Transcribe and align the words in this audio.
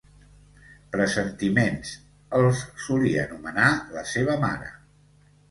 "Pressentiments" 0.95 1.91
els 2.39 2.63
solia 2.87 3.27
anomenar 3.27 3.69
la 3.99 4.05
seva 4.15 4.41
mare. 4.49 4.75